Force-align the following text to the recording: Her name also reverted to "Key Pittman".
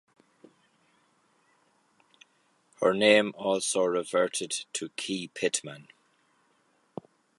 Her 2.81 2.91
name 2.95 3.33
also 3.37 3.83
reverted 3.83 4.65
to 4.73 4.89
"Key 4.95 5.27
Pittman". 5.27 5.89